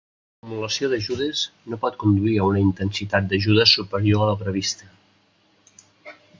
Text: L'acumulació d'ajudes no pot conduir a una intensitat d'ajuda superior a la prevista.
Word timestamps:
L'acumulació 0.43 0.87
d'ajudes 0.93 1.43
no 1.73 1.79
pot 1.83 1.99
conduir 2.05 2.33
a 2.45 2.49
una 2.53 2.63
intensitat 2.69 3.29
d'ajuda 3.35 3.69
superior 3.75 4.25
a 4.25 4.33
la 4.33 4.41
prevista. 4.43 4.91